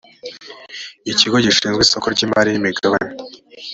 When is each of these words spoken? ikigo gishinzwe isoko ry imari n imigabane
ikigo 1.11 1.37
gishinzwe 1.45 1.81
isoko 1.83 2.05
ry 2.13 2.21
imari 2.25 2.49
n 2.51 2.57
imigabane 2.61 3.13